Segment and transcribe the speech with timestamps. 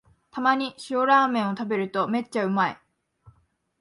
[0.31, 2.77] たまに塩ラーメンを食べるとめっちゃうまい